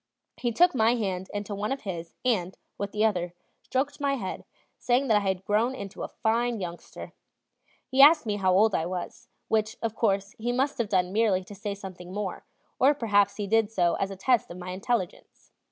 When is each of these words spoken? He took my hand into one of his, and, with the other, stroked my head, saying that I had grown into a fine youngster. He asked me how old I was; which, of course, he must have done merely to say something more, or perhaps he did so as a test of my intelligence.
He 0.37 0.51
took 0.51 0.73
my 0.73 0.95
hand 0.95 1.29
into 1.31 1.53
one 1.53 1.71
of 1.71 1.81
his, 1.81 2.15
and, 2.25 2.57
with 2.79 2.91
the 2.91 3.05
other, 3.05 3.35
stroked 3.61 4.01
my 4.01 4.15
head, 4.15 4.45
saying 4.79 5.09
that 5.09 5.17
I 5.17 5.27
had 5.29 5.45
grown 5.45 5.75
into 5.75 6.01
a 6.01 6.07
fine 6.07 6.59
youngster. 6.59 7.13
He 7.87 8.01
asked 8.01 8.25
me 8.25 8.37
how 8.37 8.51
old 8.51 8.73
I 8.73 8.87
was; 8.87 9.27
which, 9.47 9.77
of 9.79 9.93
course, 9.93 10.33
he 10.39 10.51
must 10.51 10.79
have 10.79 10.89
done 10.89 11.13
merely 11.13 11.43
to 11.43 11.53
say 11.53 11.75
something 11.75 12.11
more, 12.11 12.43
or 12.79 12.95
perhaps 12.95 13.35
he 13.35 13.45
did 13.45 13.69
so 13.71 13.93
as 13.97 14.09
a 14.09 14.15
test 14.15 14.49
of 14.49 14.57
my 14.57 14.71
intelligence. 14.71 15.51